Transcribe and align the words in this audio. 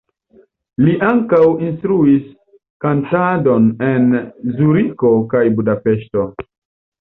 Li 0.85 0.93
ankaŭ 1.09 1.41
instruis 1.65 2.23
kantadon 2.85 3.69
en 3.89 4.09
Zuriko 4.57 5.13
kaj 5.35 5.45
Budapeŝto. 5.61 6.27